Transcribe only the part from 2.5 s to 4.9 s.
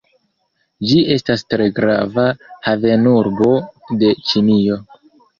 havenurbo de Ĉinio.